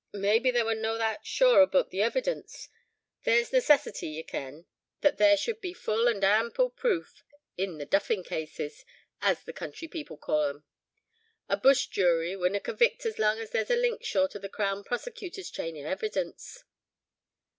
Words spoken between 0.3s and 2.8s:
they were no that sure aboot the evidence.